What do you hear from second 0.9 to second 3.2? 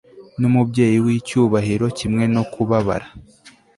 wicyubahiro kimwe no kubabara